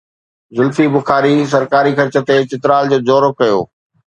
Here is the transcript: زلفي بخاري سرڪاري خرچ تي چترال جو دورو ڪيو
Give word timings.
زلفي 0.57 0.85
بخاري 0.95 1.35
سرڪاري 1.53 1.91
خرچ 1.99 2.15
تي 2.27 2.37
چترال 2.49 2.83
جو 2.91 2.97
دورو 3.07 3.29
ڪيو 3.39 3.59